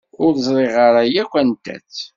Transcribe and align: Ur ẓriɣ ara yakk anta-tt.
Ur 0.23 0.31
ẓriɣ 0.45 0.75
ara 0.87 1.01
yakk 1.13 1.33
anta-tt. 1.39 1.99